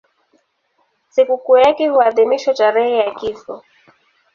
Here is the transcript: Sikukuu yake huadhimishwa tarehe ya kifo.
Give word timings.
Sikukuu 1.09 1.57
yake 1.57 1.87
huadhimishwa 1.87 2.53
tarehe 2.53 2.97
ya 2.97 3.11
kifo. 3.15 3.63